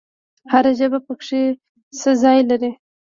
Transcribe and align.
هر 0.51 0.65
ژبه 0.79 0.99
پکې 1.07 1.41
څه 1.99 2.09
ځای 2.21 2.39
لري؟ 2.49 2.71